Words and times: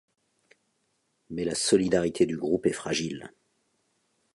Mais 1.29 1.45
la 1.45 1.53
solidarité 1.53 2.25
du 2.25 2.35
groupe 2.35 2.65
est 2.65 2.73
fragile... 2.73 3.31